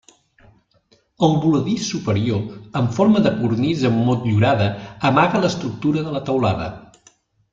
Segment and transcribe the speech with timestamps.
[1.27, 2.47] El voladís superior,
[2.79, 4.71] en forma de cornisa motllurada
[5.11, 6.71] amaga l'estructura de la teulada.